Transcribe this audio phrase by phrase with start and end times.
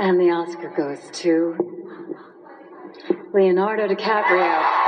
[0.00, 1.56] And the Oscar goes to
[3.34, 4.87] Leonardo DiCaprio.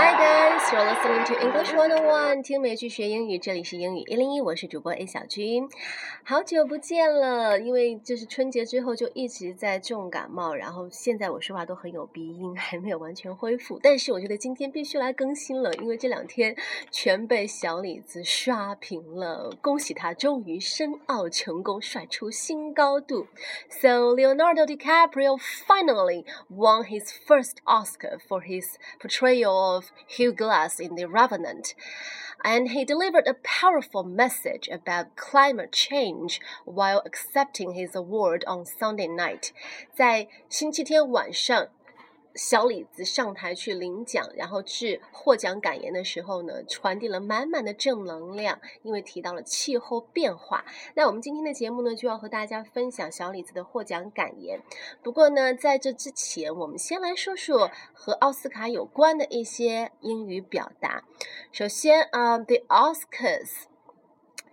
[0.00, 5.68] Hi guys, you're listening to English One on One，听美剧学英语，这里是英语一零一，我是主播 A 小军，
[6.24, 16.56] 好久不见了，因为就是春节之后就一直在重感冒，然后现在我说话都很有鼻音，还没有完全恢复，但是我觉得今天必须来更新了，因为这两天
[16.90, 23.26] 全被小李子刷屏了，恭喜他终于申奥成功，甩出新高度。
[23.68, 31.06] So Leonardo DiCaprio finally won his first Oscar for his portrayal of Hugh Glass in The
[31.06, 31.74] Revenant,
[32.44, 39.08] and he delivered a powerful message about climate change while accepting his award on Sunday
[39.08, 39.52] night.
[39.92, 41.68] 在星期天晚上。
[42.35, 50.65] 小李子上台去领奖，然后致获奖感言的时候呢，传递了满满的正能量，因为提到了气候变化。
[50.95, 54.59] 那我们今天的节目呢，就要和大家分享小李子的获奖感言。
[55.03, 61.03] 不过呢，在这之前，我们先来说说和奥斯卡有关的一些英语表达。
[61.51, 63.70] 首先啊，the Oscars。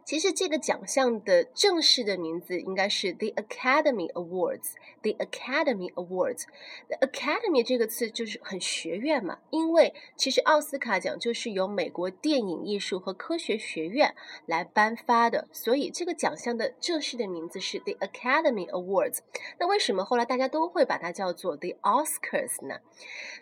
[0.09, 4.71] 其实这个奖项的正式的名字应该是 The Academy Awards。
[5.03, 6.45] The Academy Awards。
[6.89, 14.15] The Academy 这个词就是很学院嘛，因为其实奥斯卡奖就是由美国电影艺术和科学学院
[14.47, 19.19] 来颁发的，所以这个奖项的正式的名字是 The Academy Awards。
[19.61, 22.77] 那为什么后来大家都会把它叫做 The Oscars 呢？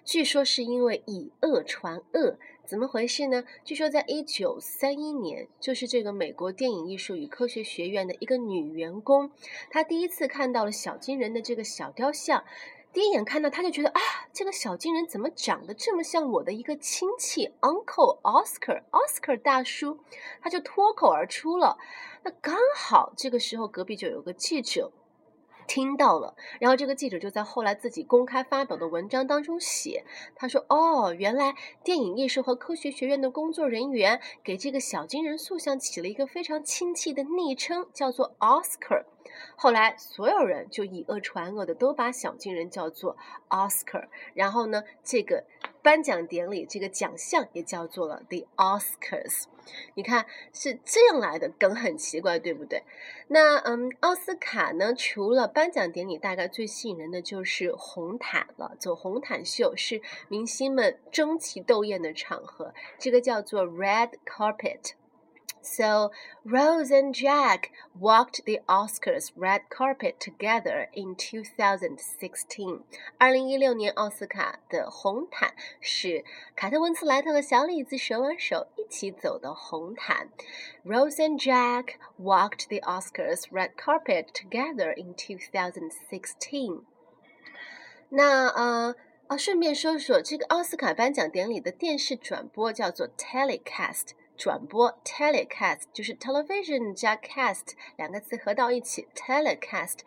[0.05, 2.37] 据说是因为以讹传讹。
[2.67, 3.45] 怎么回事呢？
[3.65, 9.31] 据说在一九三一年，就是这个美国电影艺术与科学学院的一个女员工，
[9.71, 12.43] 她第一次看到了小金人的这个小雕像，
[12.93, 14.01] 第一眼看到，她就觉得啊，
[14.33, 20.01] 这个小金人怎么长得这么像我的一个亲戚 Uncle Oscar，Oscar 大叔，
[20.41, 21.79] 他就脱口而出了。
[22.25, 24.91] 那刚好这个时候隔壁就有个记者。
[25.67, 39.05] 听到了，然后这个记者就在后来自己公开发表的文章当中写，他说：“哦，原来电影艺术和科学学院的工作人员给这个小金人塑像起了一个非常亲切的昵称，叫做 Oscar。”
[39.57, 43.17] 后来所有人就以讹传讹的都把小金人叫做
[43.49, 45.45] Oscar，然后呢，这个
[45.83, 49.45] 颁奖典礼这个奖项也叫做了 The Oscars。
[49.95, 52.85] 你看是这样来的，梗很奇怪，对不对？
[53.29, 58.77] 那嗯，奥斯卡呢，除了颁奖典礼，大概最吸引人的就是红毯了。
[58.79, 64.93] 走红毯秀是明星们争奇斗艳的场合，这个叫做 Red Carpet。
[65.66, 66.12] So
[66.44, 72.82] Rose and Jack walked the Oscars red carpet together in 2016.
[73.20, 76.26] 二零一六年奥斯卡的红毯是
[76.56, 80.30] 卡特温斯莱特和小李子手挽手一起走的红毯。
[80.84, 86.82] Rose and Jack walked the Oscars red carpet together in 2016.
[88.10, 88.96] 那呃
[89.28, 94.16] 啊，顺便说说这个奥斯卡颁奖典礼的电视转播叫做 telecast。
[94.37, 99.99] 转播 telecast 就是 television 加 cast 两个词合到一起 telecast。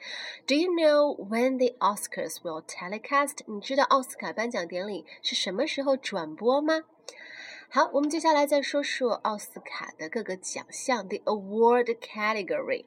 [0.47, 3.39] Do you know when the Oscars will telecast？
[3.47, 6.83] 你知道奥斯卡颁奖典礼是什么时候转播吗？
[7.69, 12.85] 好，我们接下来再说说奥斯卡的各个奖项 the award category。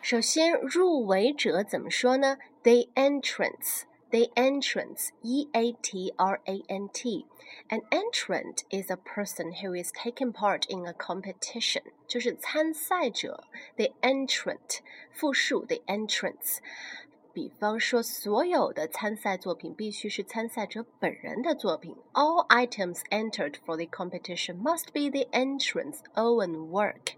[0.00, 3.87] 首先，入围者怎么说呢？The entrance。
[4.11, 7.25] The entrance, E A T R A N T.
[7.69, 13.43] An entrant is a person who is taking part in a competition，就是参赛者。
[13.75, 14.81] The entrant，
[15.11, 16.59] 复数 the entrance。
[17.33, 21.95] 比方说，所有的参赛作品必须是参赛者本人的作品。
[22.13, 27.15] All items entered for the competition must be the entrant's own work。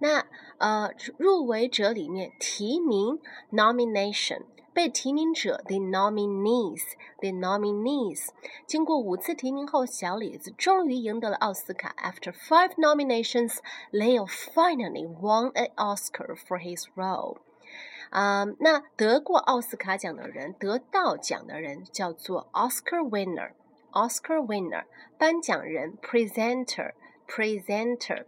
[0.00, 0.24] 那
[0.58, 3.18] 呃，入围者里面提名
[3.52, 4.44] nomination。
[4.72, 8.28] 被提名者 the nominees，the nominees。
[8.66, 11.94] 经过五次提名后，小李子终于赢得了奥斯卡。
[11.96, 13.56] After five nominations,
[13.90, 17.38] Leo finally won an Oscar for his role。
[18.10, 24.84] 啊，那得过奥斯卡奖的人，得到奖的人叫做 Oscar winner，Oscar winner。
[25.16, 28.26] 颁奖人 presenter，presenter。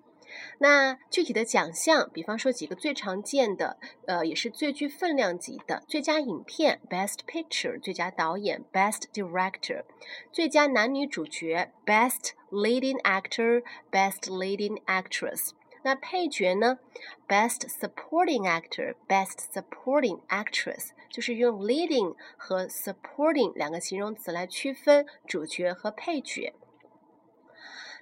[0.59, 3.77] 那具体的奖项，比方说几个最常见的，
[4.07, 9.83] 呃，也是最具分量级的：最佳影片 （Best Picture）、最佳导演 （Best Director）、
[10.31, 15.49] 最佳男女主角 （Best Leading Actor）、Best Leading Actress。
[15.85, 16.79] 那配角呢
[17.27, 26.53] ？Best Supporting Actor、Best Supporting Actress，就是用 leading 和 supporting 两个形容词来区分主角和配角。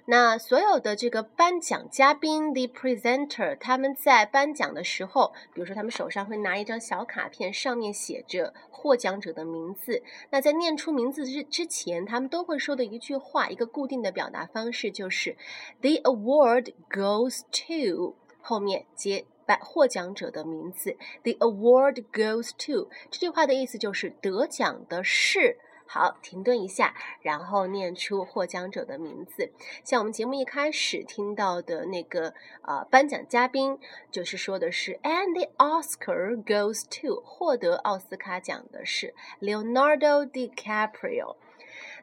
[0.06, 10.02] 那所有的这个颁奖嘉宾，the presenter，他们在颁奖的时候，比如说他们手上会拿一张小卡片，上面写着获奖者的名字。
[10.30, 15.36] 那在念出名字之之前，他们都会说的一句话，一个固定的表达方式就是
[15.80, 22.90] “the award goes to”，后面接颁获奖者的名字，“the award goes to”。
[23.10, 25.58] 这句话的意思就是得奖的是。
[25.94, 29.52] 好，停顿一下，然后念出获奖者的名字。
[29.84, 33.78] 像我们节目一开始听到的那个呃颁奖嘉宾，
[34.10, 41.36] 就是说的是 “And the Oscar goes to”，获得奥斯卡奖的是 Leonardo DiCaprio。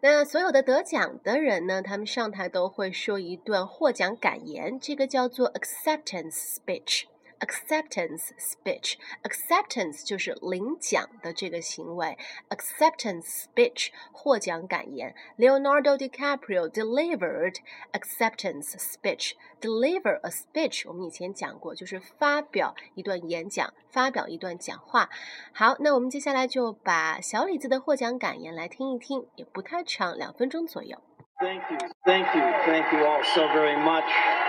[0.02, 7.06] 那所有的得奖的人呢，他们上台都会说一段获奖感言，这个叫做 acceptance speech。
[7.41, 12.17] acceptance speech。acceptance 就是领奖的这个行为。
[12.49, 15.15] acceptance speech 获奖感言。
[15.37, 17.57] Leonardo DiCaprio delivered
[17.93, 19.33] acceptance speech.
[19.61, 25.11] Deliver a speech，我们以前讲过，就是发表一段演讲，发表一段讲话。
[25.53, 31.03] 好，那我们接下来就把小李子的获奖感言来听一听，也不太长，两分钟左右。
[31.41, 34.48] Thank you, thank you, thank you all so very much.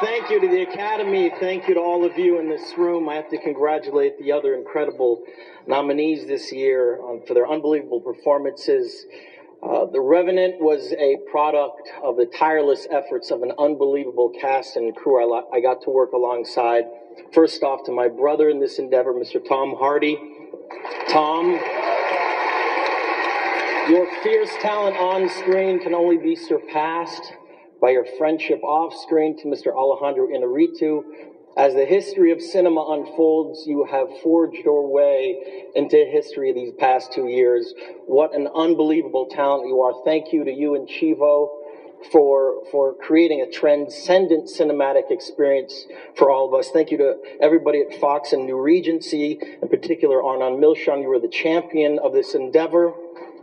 [0.00, 1.28] Thank you to the Academy.
[1.40, 3.08] Thank you to all of you in this room.
[3.08, 5.24] I have to congratulate the other incredible
[5.66, 9.06] nominees this year um, for their unbelievable performances.
[9.60, 14.94] Uh, the Revenant was a product of the tireless efforts of an unbelievable cast and
[14.94, 16.84] crew I, I got to work alongside.
[17.32, 19.44] First off, to my brother in this endeavor, Mr.
[19.44, 20.16] Tom Hardy.
[21.08, 21.60] Tom,
[23.90, 27.32] your fierce talent on screen can only be surpassed
[27.80, 29.74] by your friendship off screen to Mr.
[29.74, 31.02] Alejandro Inarritu.
[31.56, 37.12] As the history of cinema unfolds, you have forged your way into history these past
[37.12, 37.74] two years.
[38.06, 40.04] What an unbelievable talent you are.
[40.04, 41.48] Thank you to you and Chivo
[42.12, 45.86] for for creating a transcendent cinematic experience
[46.16, 46.70] for all of us.
[46.70, 51.02] Thank you to everybody at Fox and New Regency, in particular Arnon Milshon.
[51.02, 52.92] You were the champion of this endeavor.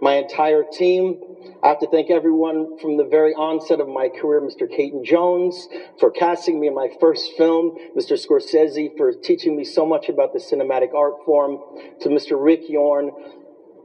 [0.01, 1.21] My entire team,
[1.63, 4.69] I have to thank everyone from the very onset of my career, Mr.
[4.69, 5.67] Caton Jones,
[5.99, 8.13] for casting me in my first film, Mr.
[8.17, 11.57] Scorsese, for teaching me so much about the cinematic art form,
[12.01, 12.41] to Mr.
[12.41, 13.11] Rick Yorn,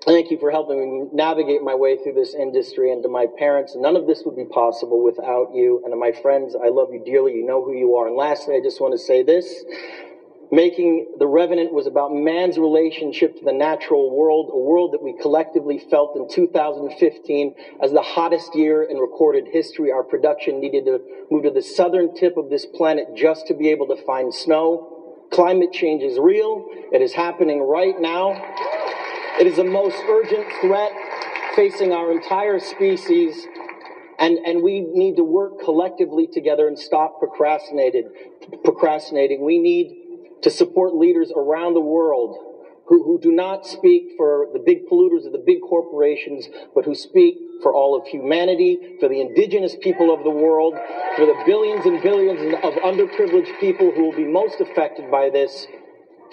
[0.06, 3.74] Thank you for helping me navigate my way through this industry and to my parents.
[3.76, 5.80] None of this would be possible without you.
[5.84, 7.34] And to my friends, I love you dearly.
[7.34, 8.06] You know who you are.
[8.06, 9.64] And lastly, I just want to say this.
[10.52, 15.12] Making The Revenant was about man's relationship to the natural world, a world that we
[15.12, 19.92] collectively felt in 2015 as the hottest year in recorded history.
[19.92, 20.98] Our production needed to
[21.30, 25.28] move to the southern tip of this planet just to be able to find snow.
[25.30, 26.66] Climate change is real.
[26.92, 28.32] It is happening right now.
[29.38, 30.90] It is the most urgent threat
[31.54, 33.46] facing our entire species
[34.20, 38.04] and, and we need to work collectively together and stop procrastinated,
[38.62, 39.42] procrastinating.
[39.42, 39.99] We need
[40.42, 42.50] to support leaders around the world
[42.90, 46.94] who, who do not speak for the big polluters of the big corporations, but who
[46.94, 50.74] speak for all of humanity, for the indigenous people of the world,
[51.16, 55.68] for the billions and billions of underprivileged people who will be most affected by this,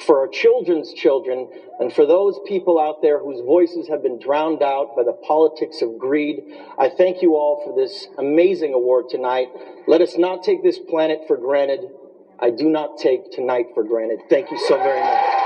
[0.05, 1.47] for our children's children,
[1.79, 5.81] and for those people out there whose voices have been drowned out by the politics
[5.81, 6.41] of greed.
[6.79, 9.49] I thank you all for this amazing award tonight.
[9.87, 11.81] Let us not take this planet for granted.
[12.39, 14.19] I do not take tonight for granted.
[14.29, 15.37] Thank you so very much.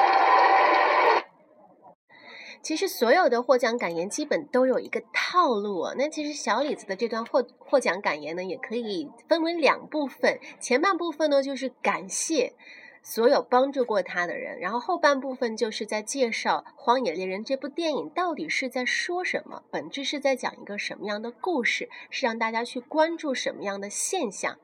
[2.61, 5.93] 其实所有的获奖感言基本都有一个套路。
[5.97, 10.39] 那其实小李子的这段获获奖感言呢，也可以分为两部分。
[10.59, 12.53] 前半部分呢，就是感谢
[13.01, 24.59] 所有帮助过他的人，然后后半部分就是在介绍《荒野猎人》这部电影到底是在说什么，本质是在讲一个什么样的故事，是让大家去关注什么样的现象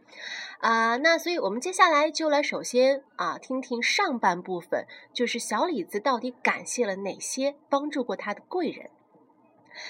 [0.60, 0.98] 啊？
[0.98, 8.90] 那所以我们接下来就来首先啊，听听上半部分，就是小李子到底感谢了哪些帮助过他的贵人。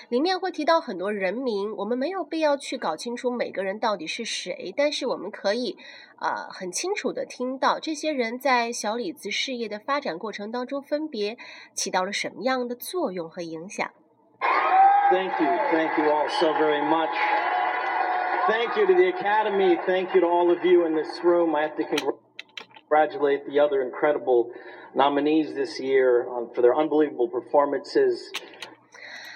[0.09, 5.77] 里面会提到很多人名，我们没有必要去搞清楚每个人到底是谁，但是我们可以，
[6.19, 11.37] 呃，很清楚的听到这些人在小李子事业的发展过程当中分别
[11.73, 13.89] 起到了什么样的作用和影响。
[15.09, 17.46] Thank you, thank you all so very much.
[18.48, 19.76] Thank you to the Academy.
[19.86, 21.54] Thank you to all of you in this room.
[21.54, 24.50] I have to congratulate the other incredible
[24.94, 28.18] nominees this year for their unbelievable performances.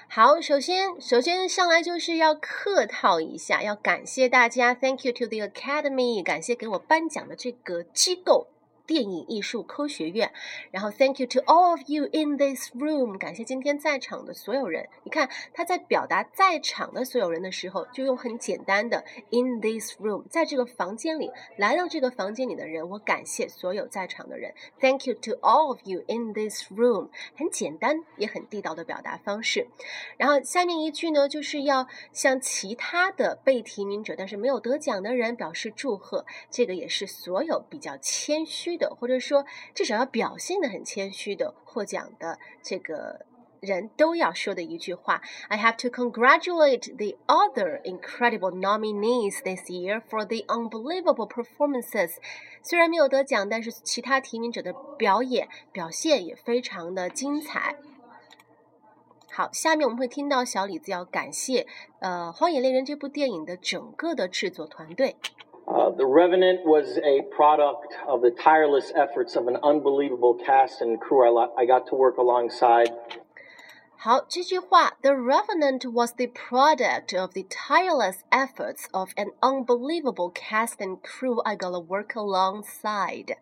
[0.09, 8.49] 好，首先，首先上来就是要客套一下，要感谢大家，Thank you to the Academy，感谢给我颁奖的这个机构
[8.92, 10.34] 电影艺术科学院。
[10.70, 14.90] 然后，Thank you to all of you in this room，感谢今天在场的所有人。
[15.06, 24.54] 你看他在表达在场的所有人的时候，就用很简单的 in this room，在这个房间里，来到这个房间里的人，我感谢所有在场的人。
[24.82, 27.08] Thank you to all of you in this room，
[27.38, 29.68] 很简单也很地道的表达方式。
[30.18, 36.26] 然后下面一句呢，就是要向其他的被提名者但是没有得奖的人表示祝贺。
[36.50, 43.26] 这个也是所有比较谦虚或者说至少要表现的很谦虚的获奖的这个
[43.60, 45.22] 人都要说的一句话。
[45.48, 52.16] I have to congratulate the other incredible nominees this year for the unbelievable performances。
[52.64, 57.76] 虽然没有得奖，但是其他提名者的表演表现也非常的精彩。
[59.32, 61.66] 好，下面我们会听到小李子要感谢
[62.00, 65.16] 呃《荒野猎人》这部电影的整个的制作团队。
[65.71, 71.25] Uh, the Revenant was a product of the tireless efforts of an unbelievable cast and crew
[71.27, 72.93] I, I got to work alongside.
[73.99, 81.41] 好，这句话，The Revenant was the product of the tireless efforts of an unbelievable cast and crew
[81.43, 83.37] I got to work alongside.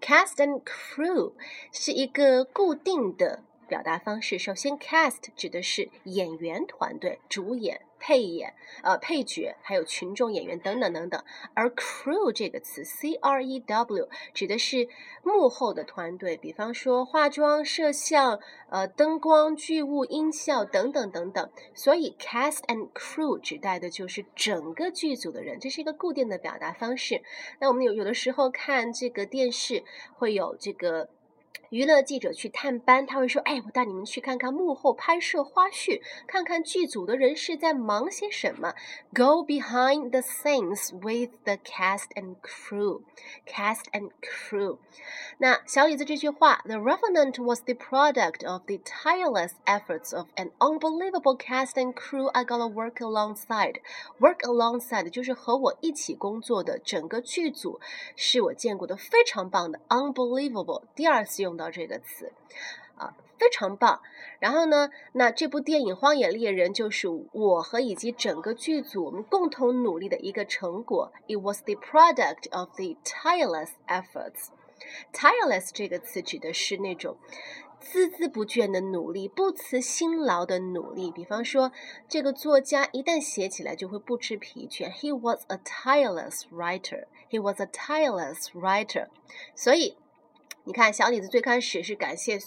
[0.00, 1.32] Cast and crew
[1.70, 4.38] 是一个固定的表达方式。
[4.38, 11.23] 首先，cast 指的是演员团队、主演、 配演、呃配角，还有群众演员等等等等。
[11.55, 14.87] 而 crew 这个词，c r e w 指的是
[15.23, 21.49] 幕后的团队，比方说化妆、摄像、呃灯光、剧务、音效等等等等。
[21.73, 27.23] 所以 cast and crew 指代的就是整个剧组的人，这是一个固定的表达方式。
[27.59, 29.83] 那我们有有的时候看这个电视
[30.13, 31.09] 会有这个。
[31.70, 38.74] 娱乐记者去探班，他会说：“哎，我带你们去看看幕后拍摄花絮，看看剧组的人是在忙些什么。
[39.14, 43.02] Go behind the scenes with the cast and crew.
[43.46, 44.78] Cast and crew。
[45.38, 52.44] 那小李子这句话：“The Revenant was the product of the tireless efforts of an unbelievable cast and crew I
[52.44, 53.76] gotta work alongside.
[54.18, 57.78] Work alongside 就是和我一起工作的整个剧组，
[58.16, 60.82] 是我见过的非常棒的 unbelievable。
[60.96, 62.33] 第二次 用。”到这个词，
[62.97, 64.01] 啊，非常棒。
[64.39, 71.13] 然后呢，那这部电影《荒野猎人》就是我和以及整个剧组我们共同努力的一个成果。
[71.27, 74.47] It was the product of the tireless efforts.
[75.13, 77.15] Tireless 这个词指的是那种
[77.81, 81.09] 孜孜不倦的努力、不辞辛劳的努力。
[81.09, 81.71] 比方说，
[82.09, 84.91] 这个作家一旦写起来就会不知疲倦。
[84.91, 87.05] He was a tireless writer.
[87.29, 89.07] He was a tireless writer.
[89.55, 89.95] 所以。
[90.67, 92.39] 你看，小李子最开始是感谢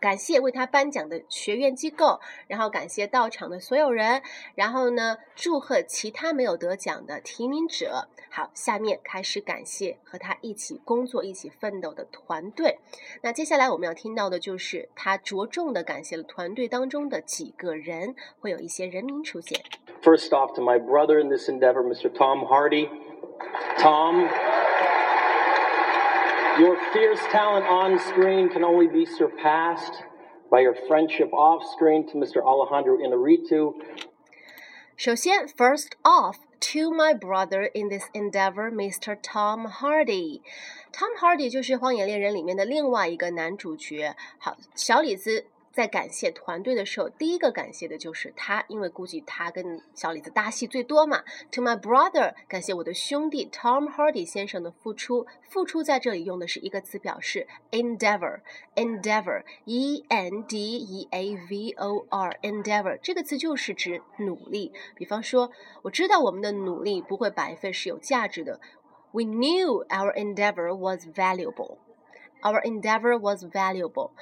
[0.00, 4.22] 感谢为他颁奖的学院机构，然后感谢到场的所有人，
[4.54, 8.08] 然后呢，祝贺其他没有得奖的提名者。
[8.30, 12.78] 好，下面开始感谢和他一起工作、一起奋斗的团队。
[13.22, 19.60] 那接下来我们要听到的就是他着重的感谢了团队当中的几个人，会有一些人名出现。
[20.02, 22.10] First off, to my brother in this endeavor, Mr.
[22.10, 22.88] Tom Hardy.
[23.78, 24.28] Tom.
[26.59, 30.03] Your fierce talent on screen can only be surpassed
[30.51, 32.43] by your friendship off screen to Mr.
[32.43, 33.73] Alejandro Inarritu.
[34.97, 39.17] 首先，first off to my brother in this endeavor, Mr.
[39.21, 40.41] Tom Hardy.
[40.91, 44.15] Tom Hardy 就是《荒野猎人》里面的另外一个男主角。
[44.37, 45.45] 好，小李子
[45.76, 51.22] 在感谢团队的时候，第一个感谢的就是他，因为估计他跟小李子搭戏最多嘛。
[51.52, 55.26] To my brother，感谢我的兄弟 Tom Hardy 先生的付出。
[55.42, 64.72] 付出在这里用的是一个词表示 endeavor，endeavor，e n d e a v o r，endeavor 这个词就是指努力。
[64.94, 65.50] 比方说，
[65.82, 68.62] 我知道我们的努力不会白费，是有价值的。
[69.12, 71.76] We knew our endeavor was valuable.
[72.40, 74.12] Our endeavor was valuable.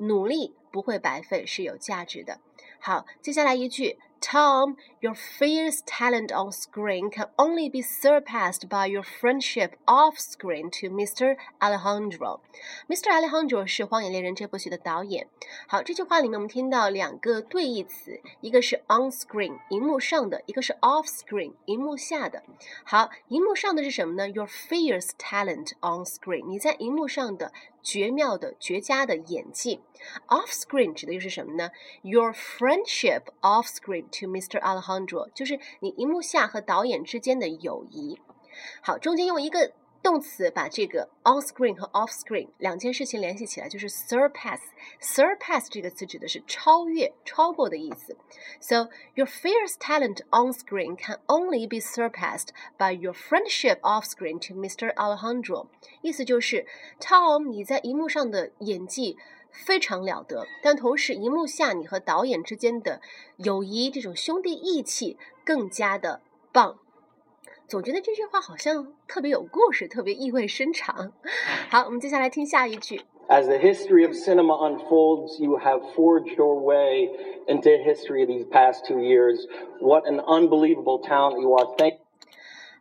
[0.00, 2.40] 努力不会白费，是有价值的。
[2.78, 3.98] 好，接下来一句。
[4.22, 10.94] Tom, your fierce talent on screen can only be surpassed by your friendship off screen to
[10.94, 11.38] Mr.
[11.58, 12.40] Alejandro.
[12.86, 13.10] Mr.
[13.10, 15.26] Alejandro 是《荒野猎人》这部戏的导演。
[15.66, 22.42] 好，这句话里面我们听到两个对义词，一个是 on screen，荧幕上的；一个是 off screen，荧幕下的。
[22.84, 29.80] 好，荧幕上的是什么呢？Your fierce talent on screen，你在荧幕上的绝妙的、绝佳的演技。
[30.28, 31.70] Off screen 指的又是什么呢
[32.02, 34.60] ？Your friendship off screen to Mr.
[34.60, 38.20] Alejandro，就是你荧幕下和导演之间的友谊。
[38.82, 44.60] 好，中间用一个动词把这个 on screen 和 off screen 两件事情联系起来，就是 surpass。
[45.00, 48.16] surpass 这个词指的是超越、超过的意思。
[48.60, 54.54] So your fierce talent on screen can only be surpassed by your friendship off screen to
[54.54, 54.94] Mr.
[54.94, 55.66] Alejandro。
[56.02, 56.66] 意思就是
[56.98, 59.18] Tom，你在荧幕上的演技。
[59.52, 63.00] 非常了得，但同时，荧幕下你和导演之间的
[63.36, 66.20] 友谊，这种兄弟义气更加的
[66.52, 66.78] 棒。
[67.69, 71.13] 总觉得这句话好像特别有故事，特别意味深长。
[71.69, 73.01] 好，我们接下来听下一句。
[73.27, 77.09] As the history of cinema unfolds, you have forged your way
[77.47, 79.47] into history these past two years.
[79.79, 81.65] What an unbelievable talent you are.
[81.75, 81.95] Thank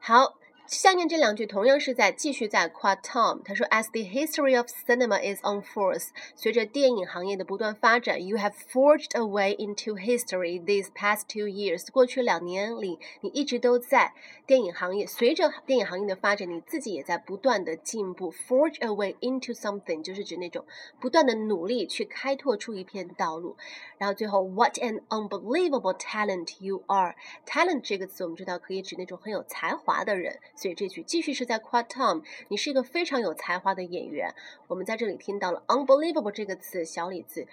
[0.00, 0.34] 好，
[0.69, 3.41] 下面这两句同样是在继续在夸 Tom。
[3.43, 11.23] 他说，As the history of cinema is on force，随着电影行业的不断发展，you have forged a way into history these past
[11.27, 11.91] two years。
[11.91, 14.13] 过去两年里，你一直都在
[14.45, 15.07] 电影行业。
[15.07, 18.31] 随着电影行业的发展，你自己也在不断的进步。
[18.31, 20.63] Forge a way into something 就是指那种
[20.99, 23.57] 不断的努力去开拓出一片道路。
[23.97, 30.39] 然后最后，What an unbelievable talent you are！talent 这个词我们知道可以指那种很有才华的人。
[30.58, 34.34] 所以这句继续是在夸 Tom，你是一个非常有才华的演员。
[34.68, 37.46] 我们在这里听到了 unbelievable 这个词，小李子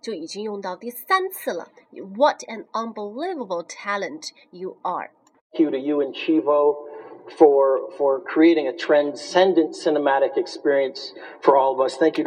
[0.00, 1.70] 就已经用到第三次了。
[2.16, 5.10] What an unbelievable talent you are！
[5.52, 6.86] you to you and Chivo
[7.36, 11.96] for for creating a transcendent cinematic experience for all of us.
[11.96, 12.26] Thank you.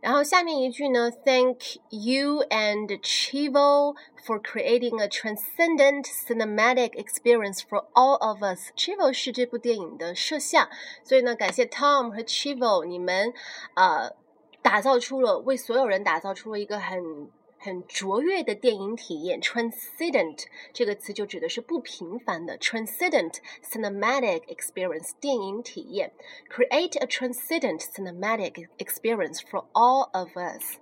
[0.00, 8.70] 然后下面一句呢，Thank you and Chivo for creating a transcendent cinematic experience for all of us.
[8.76, 10.68] Chivo 是这部电影的摄像，
[11.02, 13.32] 所以呢，感谢 Tom 和 Chivo 你们，
[13.74, 14.14] 呃，
[14.60, 17.30] 打造出了为所有人打造出了一个很。
[17.58, 26.12] 很卓越的电影体验，transcendent 这个词就指的是不平凡的，transcendent cinematic experience 电影体验，
[26.50, 30.78] create a transcendent cinematic experience for all of us。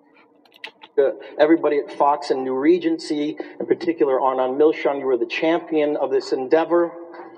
[0.97, 5.97] Uh, everybody at Fox and New Regency, in particular Arnon Milchan, you were the champion
[5.97, 6.90] of this endeavor.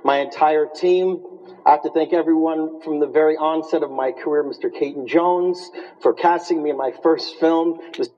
[0.02, 1.23] My entire team.
[1.64, 4.71] I have to thank everyone from the very onset of my career, Mr.
[4.71, 5.71] Caton Jones,
[6.02, 7.80] for casting me in my first film.
[7.92, 8.11] Mr.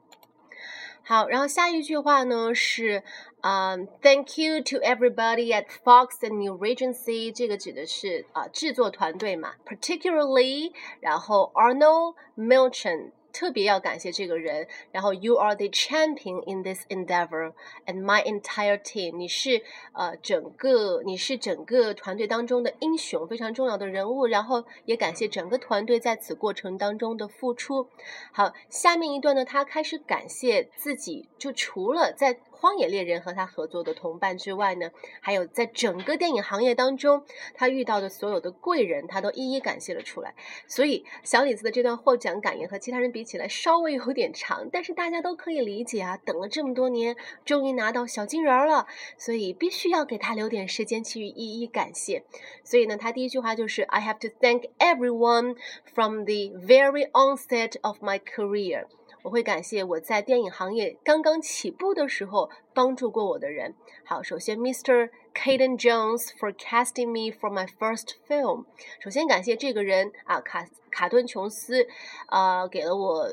[1.03, 3.03] 好，然后下一句话呢是，
[3.43, 13.13] 嗯、t h a n k you to everybody at Fox and New Regency，这个指的是啊、制作团队嘛，particularly，然后 Arnold Milchan。
[13.32, 17.54] 特别要感谢这个人，然后 You are the champion in this endeavor
[17.86, 19.18] and my entire team。
[19.18, 19.62] 你是
[19.94, 24.26] 呃整个你是整个团队当中的英雄，非常重要的人物。
[24.26, 27.88] 然后也感谢整个团队在此过程当中的付出。
[28.32, 40.36] 好，下面一段呢，他开始感谢自己，就除了在《荒野猎人》和他合作的同伴之外呢，还有在整个电影行业当中，他遇到的所有的贵人，他都一一感谢了出来。
[40.68, 46.18] 所以小李子的这段获奖感言和其他人比起来稍微有点长，但是大家都可以理解啊。
[46.18, 48.86] 等了这么多年，终于拿到小金人了，
[49.18, 52.24] 所以必须要给他留点时间去一一感谢。
[52.64, 55.56] 所以呢，他第一句话就是 I have to thank everyone
[55.92, 58.86] from the very onset of my career。
[59.24, 63.76] 我会感谢我在电影行业刚刚起步的时候帮助过我的人。
[64.04, 65.10] 好，首先 Mr.
[65.34, 68.66] Caden Jones for casting me for my first film。
[69.00, 71.88] 首先感谢这个人啊，卡卡顿琼斯，
[72.28, 73.30] 啊，给了我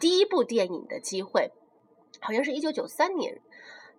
[0.00, 1.52] 第一部电影的机会，
[2.20, 3.40] 好像是一九九三年。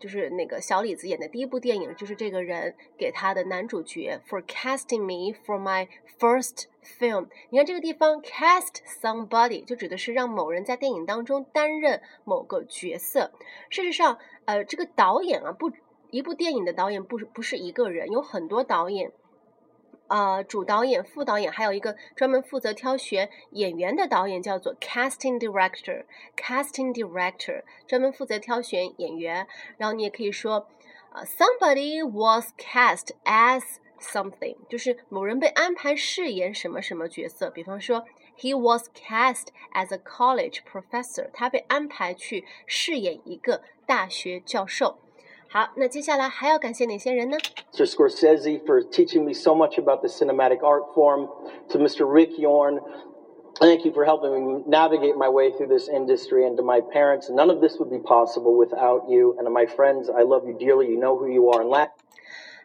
[0.04, 5.88] 就是那个小李子演的第一部电影，就是这个人给他的男主角 for casting me for my
[6.20, 7.28] first film。
[7.50, 13.32] 你看这个地方 cast somebody 就指的是让某人在电影当中担任某个角色。
[13.70, 15.72] 事实上，呃，这个导演啊，不，
[16.12, 19.14] 一部电影的导演不是不是一个人，有很多导演。
[20.08, 26.06] 呃，主导演、副导演，还有一个专门负责挑选演员的导演，叫做 casting director。
[26.36, 29.48] casting director 专门负责挑选演员。
[29.78, 30.68] 然后你也可以说，
[31.14, 33.64] 呃，somebody was cast as
[34.00, 37.50] something，就是某人被安排饰演什么什么角色。
[37.50, 38.06] 比方说
[38.38, 45.00] ，he was cast as a college professor，他被安排去饰演一个大学教授。
[45.53, 47.37] 好，那接下来还要感谢哪些人呢？
[47.73, 47.87] Mr.
[47.87, 51.29] Scorsese for teaching me so much about the cinematic art form,
[51.71, 52.05] to Mr.
[52.05, 52.81] Rick Yorn.
[53.59, 57.29] Thank you for helping me navigate my way through this industry, and to my parents.
[57.31, 59.35] None of this would be possible without you.
[59.37, 60.87] And to my friends, I love you dearly.
[60.91, 61.63] You know who you are.
[61.63, 61.91] And last,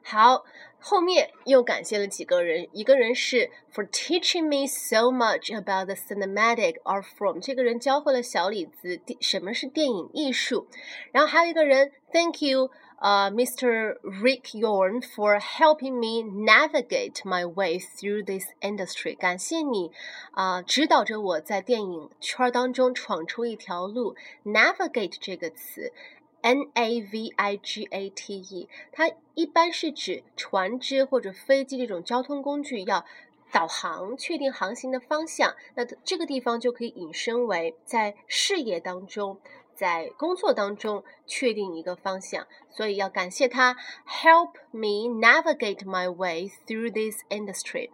[0.04, 0.44] 好，
[0.81, 10.69] 后面又感谢了几个人，一个人是 for teaching me so much about the cinematic art form，这个人教会了小李子什么是电影艺术。
[11.13, 13.99] 然后还有一个人，thank you，呃、，Mr.
[14.03, 19.91] Rick Yorn for helping me navigate my way through this industry，感谢你
[20.33, 24.15] 啊、指导着我在电影圈当中闯出一条路。
[24.45, 25.93] navigate 这个词。
[26.41, 33.05] N A V I G A T E，它一般是指船只或者飞机这种交通工具要
[33.51, 35.55] 导航，确定航行的方向。
[35.75, 39.39] 那这个地方就可以引申为在事业当中。
[39.79, 43.77] 在工作当中确定一个方向，所以要感谢他
[44.09, 47.91] help me navigate my way through this industry。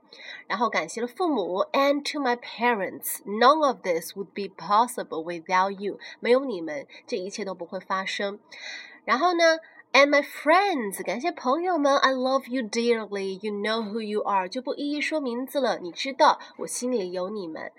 [0.47, 5.99] 然后感谢了父母，and to my parents, none of this would be possible without you。
[6.21, 8.39] 没有你们，这一切都不会发生。
[9.05, 9.59] 然后呢
[9.93, 13.39] ？And my friends，感谢朋友们，I love you dearly.
[13.43, 15.79] You know who you are，就不一一说名字了。
[15.81, 17.71] 你知道，我心里有你们。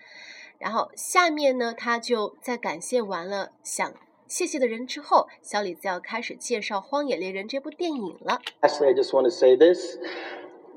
[0.58, 3.92] 然后下面呢，他就在感谢完了想
[4.26, 8.40] 谢谢的人之后，小李子要开始介绍《荒野猎人》这部电影了。
[8.62, 9.96] Lastly, I just want to say this.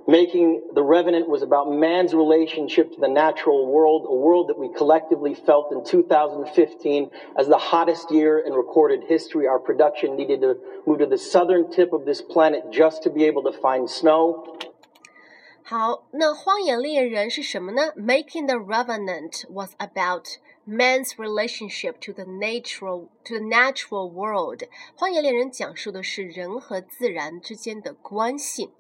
[0.06, 4.68] Making The Revenant was about man's relationship to the natural world, a world that we
[4.68, 9.48] collectively felt in 2015 as the hottest year in recorded history.
[9.48, 13.24] Our production needed to move to the southern tip of this planet just to be
[13.24, 14.44] able to find snow.
[15.68, 17.94] 好，那《荒野猎人》是什么呢？
[17.96, 24.64] Making the Revenant was about man's relationship to the natural to the natural world。
[24.96, 28.72] 荒野猎人讲述的是人和自然之间的关系。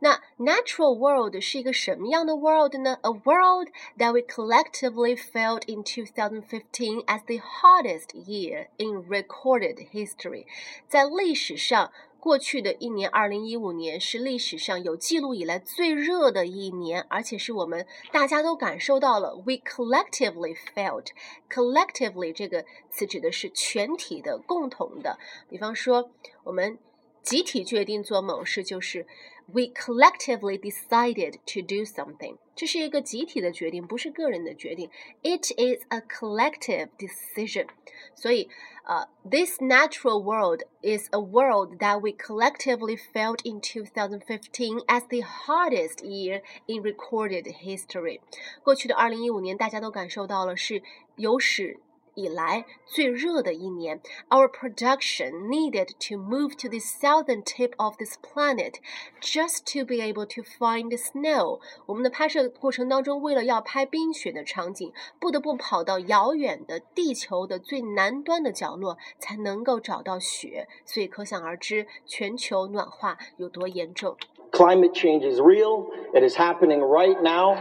[0.00, 2.98] 那 natural world 是一个什么样的 world 呢？
[3.02, 10.46] A world that we collectively felt in 2015 as the hottest year in recorded history。
[10.88, 11.92] 在历史上。
[12.19, 19.35] 过去的一年，二零一五年是历史上有记录以来最热的一年，而且是我们大家都感受到了。
[19.37, 21.07] We collectively felt
[21.49, 25.17] collectively 这个词指的是全体的、共同的。
[25.49, 26.11] 比方说，
[26.43, 26.77] 我们
[27.23, 29.07] 集体决定做某事，就是
[29.48, 32.38] We collectively decided to do something。
[32.56, 34.88] 这是一个集体的决定，不是个人的决定。
[35.22, 37.66] It is a collective decision。
[38.14, 38.48] 所以，
[38.84, 46.42] 呃、uh,，this natural world is a world that we collectively felt in 2015 as the hottest year
[46.66, 48.20] in recorded history。
[48.62, 50.82] 过去的二零一五年，大家都感受到了是
[51.16, 51.78] 有史
[52.16, 54.00] 以来最热的一年。
[54.28, 58.74] Our production needed to move to the southern tip of this planet
[59.20, 61.58] just to be able to find the snow。
[61.86, 70.68] 我们的拍摄过程当中，为了要拍冰雪的场景，不得不跑到遥远的地球的最南端的角落，才能够找到雪。
[70.84, 74.16] 所以可想而知，全球暖化有多严重。
[74.52, 75.86] Climate change is real.
[76.12, 77.56] It is happening right now.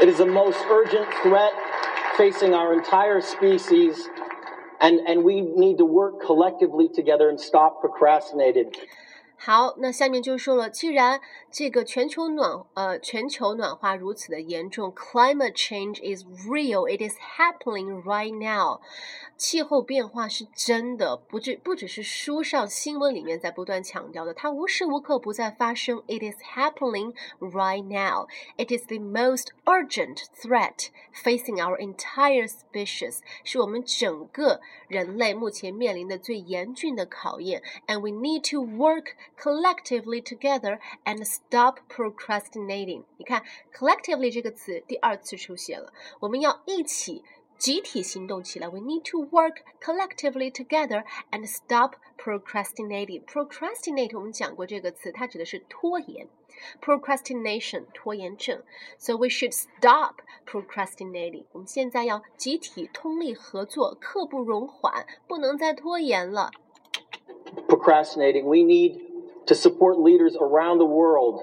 [0.00, 1.52] It is the most urgent threat
[2.19, 4.09] facing our entire species,
[4.81, 8.69] and, and we need to work collectively together and stop procrastinating.
[9.41, 18.81] 好，那下面就说了，既然这个全球暖呃全球暖化如此的严重，climate change is real, it is happening right now。
[19.37, 26.03] 气候变化是真的，不只不只是书上新闻里面在不断强调的，它无时无刻不在发生。
[26.07, 28.27] It is happening right now.
[28.57, 37.63] It is the most urgent threat facing our entire species，是我们整个人类目前面临的最严峻的考验。
[37.87, 43.04] And we need to work collectively together and stop procrastinating。
[43.16, 47.24] 你看，collectively 这个词第二次出现了，我们要一起。
[47.56, 48.68] 集体行动起来。
[48.68, 53.24] We need to work collectively together and stop procrastinating.
[53.24, 56.28] Procrastinate 我们讲过这个词，它指的是拖延。
[56.82, 58.62] Procrastination 拖延症。
[58.98, 61.44] So we should stop procrastinating.
[61.52, 66.50] 我们现在要集体通力合作，刻不容缓，不能再拖延了。
[67.68, 68.42] Procrastinating.
[68.42, 69.00] We need
[69.47, 71.41] to support leaders around the world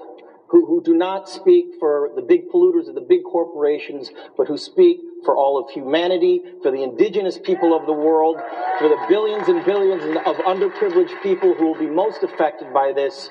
[0.49, 4.57] who, who do not speak for the big polluters of the big corporations, but who
[4.57, 8.37] speak for all of humanity, for the indigenous people of the world,
[8.79, 13.29] for the billions and billions of underprivileged people who will be most affected by this.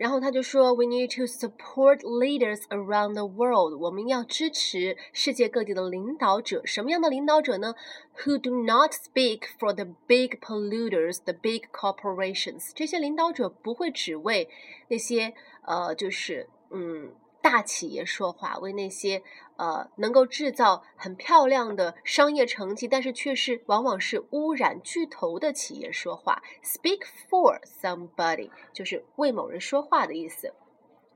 [0.00, 3.80] 然后他就说，We need to support leaders around the world。
[3.80, 6.60] 我们要支持世界各地的领导者。
[6.66, 7.74] 什么样的领导者呢？
[8.24, 12.72] Who do not speak for the big polluters, the big corporations。
[12.74, 14.50] 这些领导者不会只为
[14.88, 17.12] 那些呃，就是嗯。
[17.40, 19.22] 大企业说话，为那些
[19.56, 26.42] 呃能够制造很漂亮的商业成绩，但是却是往往是污染巨头的企业说话。
[26.64, 30.54] Speak for somebody 就是为某人说话的意思。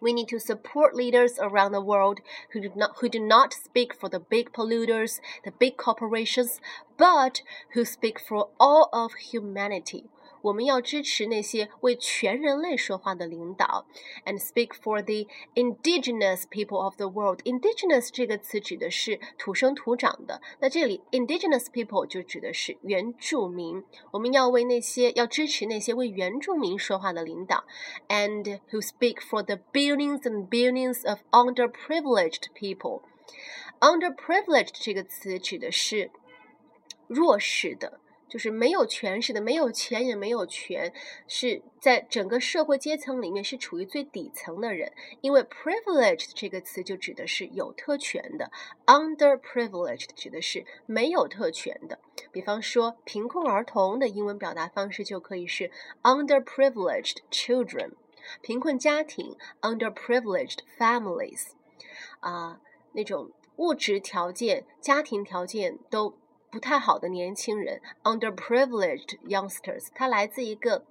[0.03, 2.21] We need to support leaders around the world
[2.53, 6.57] who do not who do not speak for the big polluters, the big corporations,
[6.97, 7.41] but
[7.75, 10.05] who speak for all of humanity.
[10.45, 13.87] 我们要支持那些为全人类说话的领导，
[14.25, 17.41] and speak for the indigenous people of the world.
[17.43, 23.85] Indigenous 这个词指的是土生土长的，那这里 indigenous people 就指的是原住民。
[24.13, 27.65] 我们要为那些要支持那些为原住民说话的领导，
[28.09, 33.03] and who speak for the billions and billions of underprivileged people.
[33.81, 36.11] Underprivileged 这个词指的是
[37.07, 38.01] 弱势的。
[38.28, 40.92] 就是没有权势的，没有钱也没有权，
[41.28, 44.92] 是在整个社会阶层里面是处于最底层的人。
[45.22, 48.52] 因为 privileged 这个词就指的是有特权的
[48.88, 52.00] ，underprivileged 指的是没有特权的。
[52.32, 55.72] 比方说，贫困儿童的英文表达方式就可以是
[56.04, 57.92] underprivileged children，
[58.42, 61.50] 贫困家庭 underprivileged families，
[62.20, 62.60] 啊，
[62.94, 66.18] 那种物质条件、家庭条件都。
[66.56, 70.86] 不太好的年轻人，underprivileged youngsters，他来自一个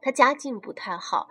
[0.00, 1.28] 他家境不太好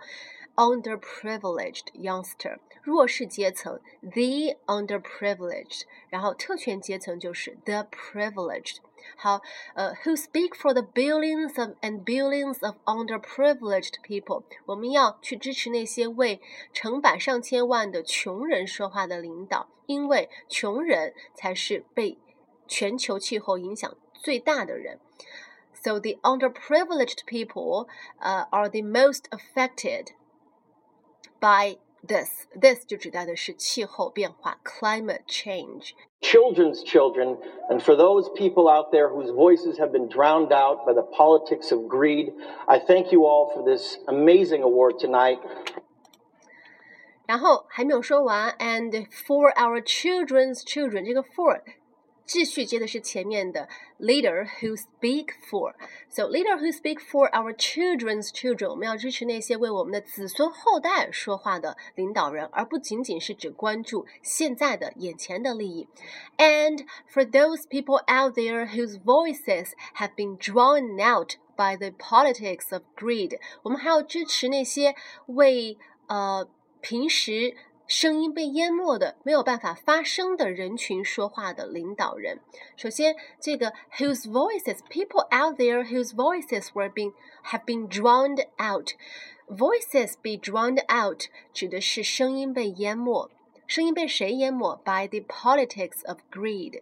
[0.54, 8.76] ，underprivileged youngster，弱势阶层，the underprivileged，然后特权阶层就是 the privileged。
[9.16, 9.42] 好，
[9.74, 16.40] 呃，who speak for the billions of and billions of underprivileged people，我们要去支持那些为
[16.72, 22.16] 成百上千万的穷人说话的领导，因为穷人才是被。
[22.67, 24.99] 全球气候影响最大的人。
[25.73, 27.87] So the underprivileged people
[28.19, 30.07] uh, are the most affected
[31.39, 32.47] by this.
[32.59, 37.37] This 就指代的是气候变化 （climate change）。Children's children,
[37.69, 41.71] and for those people out there whose voices have been drowned out by the politics
[41.71, 42.33] of greed,
[42.65, 45.39] I thank you all for this amazing award tonight.
[47.27, 51.61] 然后还没有说完，and for our children's children，这个 for
[52.25, 65.87] 继续接的是前面的 leader who speak for。So leader who speak for our children's children，我们要支持那些为我们的子孙后代说话的领导人，而不仅仅是只关注现在的眼前的利益。
[66.37, 72.83] And for those people out there whose voices have been drawn out by the politics of
[72.97, 74.95] greed，我们还要支持那些
[75.27, 75.77] 为
[76.07, 76.49] 呃
[76.81, 77.55] 平时。
[77.94, 82.40] 声音被淹没的、没有办法发声的人群说话的领导人。
[82.74, 87.12] 首先，这个 whose voices people out there whose voices were being
[87.44, 88.92] have been drowned out。
[89.46, 93.30] voices be drowned out 指的是声音被淹没。
[93.66, 96.80] 声音被谁淹没？By the politics of greed。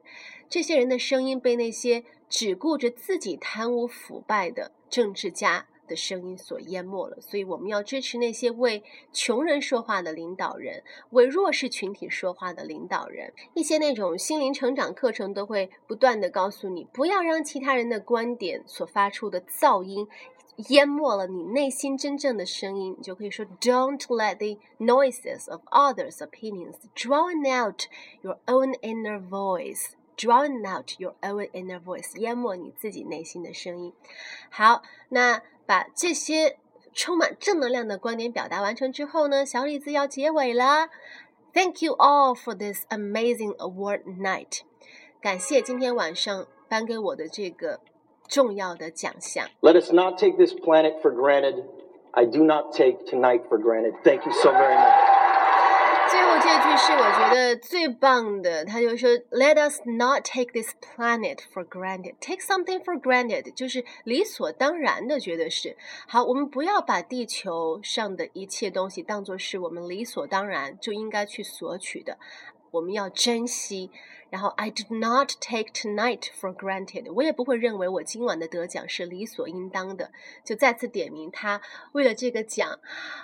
[0.48, 5.66] 这些人的声音被那些只顾着自己贪污腐败的政治家。
[5.90, 13.32] 的声音所淹没了，所以我们要支持那些为穷人说话的领导人，为弱势群体说话的领导人。
[13.54, 20.06] 一些那种心灵成长课程都会不断的告诉你，不要让其他人的观点所发出的噪音
[20.68, 22.94] 淹没了你内心真正的声音。
[22.96, 27.82] 你就可以说，Don't let the noises of others' opinions drown out
[28.22, 29.94] your own inner voice.
[30.19, 33.93] Drown out your own inner voice，淹没你自己内心的声音。
[34.49, 35.41] 好，那。
[35.67, 36.59] 把这些
[36.93, 40.89] 充满正能量的观点表达完成之后呢，小李子要结尾了。
[41.55, 44.59] Thank you all for this amazing award night。
[45.19, 47.79] 感谢今天晚上颁给我的这个
[48.27, 49.47] 重要的奖项。
[49.61, 51.63] Let us not take this planet for granted.
[52.11, 53.95] I do not take tonight for granted.
[54.03, 55.08] Thank you so very much.
[56.10, 62.14] 最后这句是我觉得最棒的，他就说：“Let us not take this planet for granted.
[62.20, 65.76] Take something for granted，就是理所当然的觉得是
[66.08, 66.24] 好。
[66.24, 72.18] 我们不要把地球上的一切东西当做是我们理所当然就应该去索取的。”
[72.70, 73.90] 我们要珍惜。
[74.30, 77.12] 然后，I do not take tonight for granted。
[77.12, 80.12] 我也不会认为我今晚的得奖是理所应当的。
[80.44, 81.60] 就再次点名他
[81.92, 82.78] 为了这个奖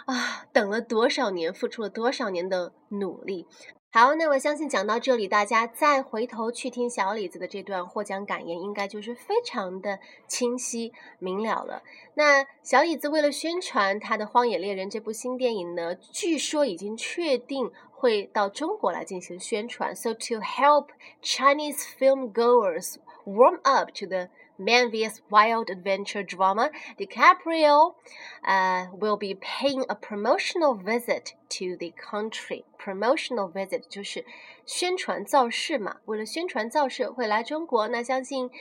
[0.06, 3.46] 啊，等了多少年，付出了多少年的努力。
[3.92, 11.82] 好，那我相信讲到这里，大家再回头去听小李子的这段获奖感言，应该就是非常的清晰明了了。
[12.14, 19.95] 那小李子为了宣传他的《荒野猎人》这部新电影呢，据说已经确定会到中国来进行宣传。
[19.95, 20.88] So to help
[21.21, 22.95] Chinese film goers
[23.26, 25.21] warm up to the Man vs.
[25.30, 27.95] Wild Adventure drama, DiCaprio
[28.43, 32.63] uh, will be paying a promotional visit to the country.
[32.78, 34.24] Promotional visit 就是
[34.65, 37.88] 宣传造势嘛，为了宣传造势会来中国。
[37.88, 38.52] 那相信，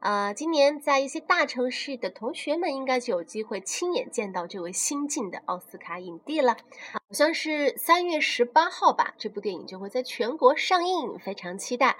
[0.00, 6.56] 呃，今年在一些大城市的同学们应该就有机会亲眼见到这位新晋的奥斯卡影帝了。
[6.92, 11.96] 好像是三月十八号吧，这部电影就会在全国上映，非常期待。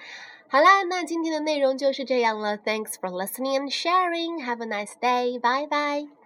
[0.49, 2.59] 好啦，那今天的内容就是这样了。
[2.59, 4.45] Thanks for listening and sharing.
[4.45, 5.39] Have a nice day.
[5.39, 6.20] Bye bye.